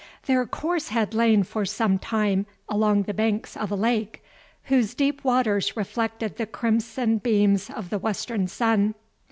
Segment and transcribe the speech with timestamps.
[0.25, 4.23] ]Their course had lain for some time along the banks of a lake,
[4.63, 8.95] whose deep waters reflected the crimson beams of the western sun.